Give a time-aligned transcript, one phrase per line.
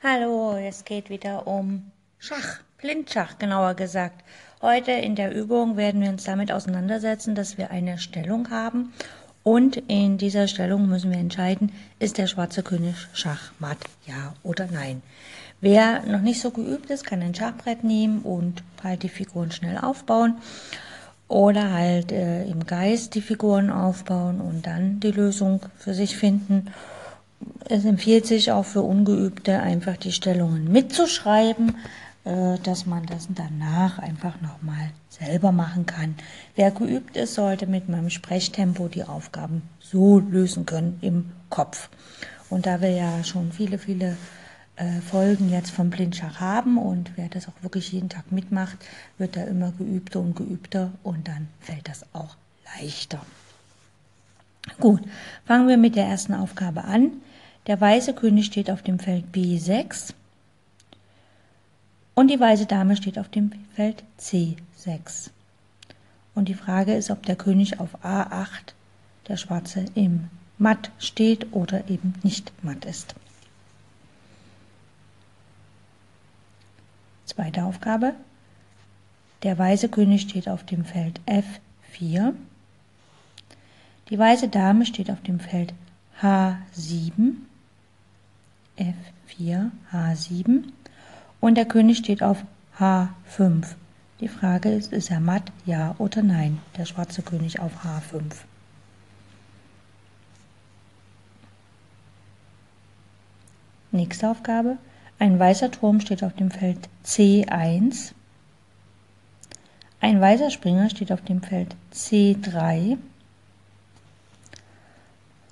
[0.00, 4.22] Hallo, es geht wieder um Schach, Blindschach genauer gesagt.
[4.62, 8.92] Heute in der Übung werden wir uns damit auseinandersetzen, dass wir eine Stellung haben
[9.42, 15.02] und in dieser Stellung müssen wir entscheiden, ist der schwarze König Schachmatt, ja oder nein.
[15.60, 19.78] Wer noch nicht so geübt ist, kann ein Schachbrett nehmen und halt die Figuren schnell
[19.78, 20.36] aufbauen
[21.26, 26.72] oder halt äh, im Geist die Figuren aufbauen und dann die Lösung für sich finden.
[27.70, 31.76] Es empfiehlt sich auch für Ungeübte einfach die Stellungen mitzuschreiben,
[32.24, 36.14] äh, dass man das danach einfach nochmal selber machen kann.
[36.56, 41.90] Wer geübt ist, sollte mit meinem Sprechtempo die Aufgaben so lösen können im Kopf.
[42.48, 44.16] Und da wir ja schon viele, viele
[44.76, 48.78] äh, Folgen jetzt vom Blindschach haben und wer das auch wirklich jeden Tag mitmacht,
[49.18, 52.36] wird da immer geübter und geübter und dann fällt das auch
[52.78, 53.20] leichter.
[54.80, 55.02] Gut,
[55.44, 57.12] fangen wir mit der ersten Aufgabe an.
[57.68, 60.14] Der weiße König steht auf dem Feld B6
[62.14, 65.30] und die weiße Dame steht auf dem Feld C6.
[66.34, 68.72] Und die Frage ist, ob der König auf A8,
[69.28, 73.14] der schwarze, im Matt steht oder eben nicht matt ist.
[77.26, 78.14] Zweite Aufgabe.
[79.42, 82.32] Der weiße König steht auf dem Feld F4.
[84.08, 85.74] Die weiße Dame steht auf dem Feld
[86.22, 87.34] H7.
[88.78, 90.64] F4, H7.
[91.40, 92.44] Und der König steht auf
[92.78, 93.74] H5.
[94.20, 96.58] Die Frage ist, ist er matt, ja oder nein?
[96.76, 98.22] Der schwarze König auf H5.
[103.90, 104.76] Nächste Aufgabe.
[105.18, 108.12] Ein weißer Turm steht auf dem Feld C1.
[110.00, 112.98] Ein weißer Springer steht auf dem Feld C3.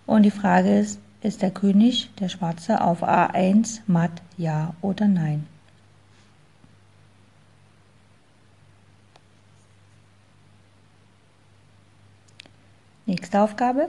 [0.06, 5.47] Und die Frage ist, ist der König, der Schwarze, auf A1 matt, ja oder nein?
[13.06, 13.88] Nächste Aufgabe.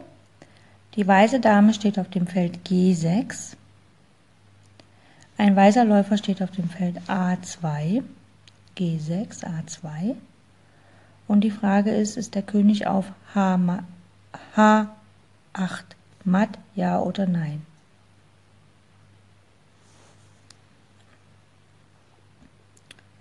[0.95, 3.55] Die weiße Dame steht auf dem Feld G6.
[5.37, 8.03] Ein weißer Läufer steht auf dem Feld A2,
[8.77, 10.15] G6, A2.
[11.27, 13.83] Und die Frage ist, ist der König auf H,
[14.55, 15.96] H8
[16.27, 17.65] matt, ja oder nein?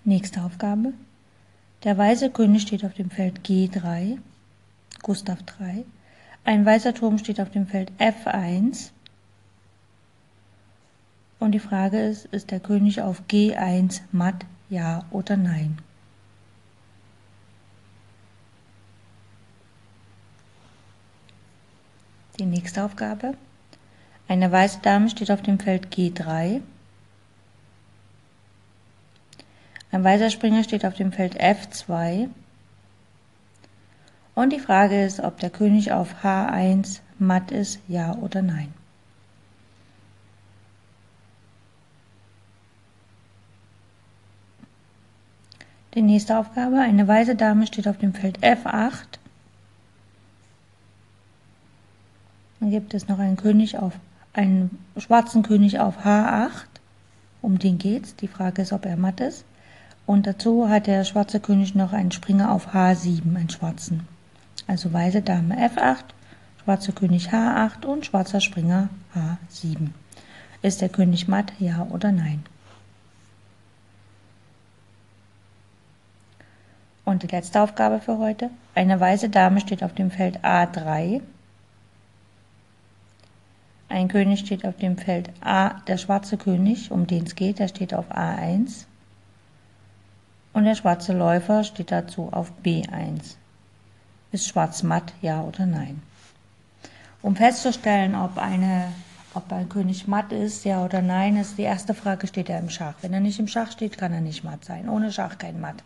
[0.04, 0.92] Nächste Aufgabe.
[1.84, 4.18] Der weiße König steht auf dem Feld G3,
[5.02, 5.84] Gustav 3.
[6.44, 8.90] Ein weißer Turm steht auf dem Feld F1,
[11.38, 15.78] und die Frage ist, ist der König auf G1 matt, ja oder nein?
[22.38, 23.34] Die nächste Aufgabe.
[24.28, 26.60] Eine weiße Dame steht auf dem Feld G3.
[29.90, 32.28] Ein weißer Springer steht auf dem Feld F2.
[34.34, 38.74] Und die Frage ist, ob der König auf H1 matt ist, ja oder nein.
[45.94, 49.18] Die nächste Aufgabe, eine weiße Dame steht auf dem Feld F8.
[52.66, 53.92] Dann gibt es noch einen König auf
[54.32, 56.66] einen schwarzen König auf H8.
[57.40, 58.16] Um den geht's.
[58.16, 59.44] Die Frage ist, ob er matt ist.
[60.04, 64.08] Und dazu hat der schwarze König noch einen Springer auf H7, einen schwarzen.
[64.66, 66.06] Also weiße Dame F8,
[66.64, 69.90] schwarzer König H8 und schwarzer Springer H7.
[70.60, 72.42] Ist der König matt, ja oder nein?
[77.04, 78.50] Und die letzte Aufgabe für heute.
[78.74, 81.20] Eine weiße Dame steht auf dem Feld A3.
[83.88, 87.68] Ein König steht auf dem Feld A, der schwarze König, um den es geht, der
[87.68, 88.84] steht auf A1.
[90.52, 93.36] Und der schwarze Läufer steht dazu auf B1.
[94.32, 96.02] Ist schwarz matt, ja oder nein?
[97.22, 98.92] Um festzustellen, ob, eine,
[99.34, 102.70] ob ein König matt ist, ja oder nein, ist die erste Frage, steht er im
[102.70, 102.94] Schach.
[103.02, 104.88] Wenn er nicht im Schach steht, kann er nicht matt sein.
[104.88, 105.82] Ohne Schach kein Matt.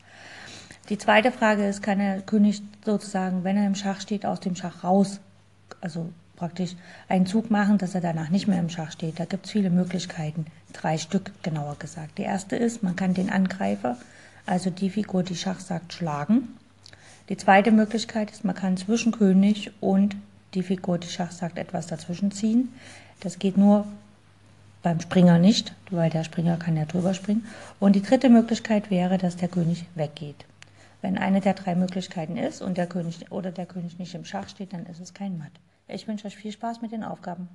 [0.89, 4.57] Die zweite Frage ist, kann der König sozusagen, wenn er im Schach steht, aus dem
[4.57, 5.21] Schach raus,
[5.81, 6.75] also praktisch
[7.09, 9.21] einen Zug machen, dass er danach nicht mehr im Schach steht.
[9.21, 12.17] Da gibt es viele Möglichkeiten, drei Stück genauer gesagt.
[12.17, 13.99] Die erste ist, man kann den Angreifer,
[14.47, 16.49] also die Figur, die Schach sagt, schlagen.
[17.29, 20.17] Die zweite Möglichkeit ist, man kann zwischen König und
[20.55, 22.71] die Figur, die Schach sagt, etwas dazwischen ziehen.
[23.21, 23.85] Das geht nur
[24.83, 27.45] beim Springer nicht, weil der Springer kann ja drüber springen.
[27.79, 30.47] Und die dritte Möglichkeit wäre, dass der König weggeht.
[31.03, 34.49] Wenn eine der drei Möglichkeiten ist und der König oder der König nicht im Schach
[34.49, 35.53] steht, dann ist es kein Matt.
[35.93, 37.49] Ich wünsche euch viel Spaß mit den Aufgaben.